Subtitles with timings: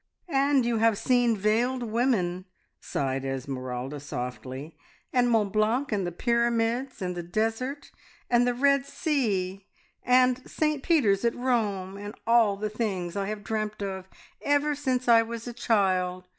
[0.29, 2.45] "And you have seen veiled women,"
[2.79, 4.75] sighed Esmeralda softly,
[5.13, 7.91] "and Mont Blanc, and the Pyramids, and the desert,
[8.27, 9.67] and the Red Sea,
[10.01, 14.07] and Saint Peter's at Rome, and all the things I have dreamt about
[14.41, 16.27] ever since I was a child!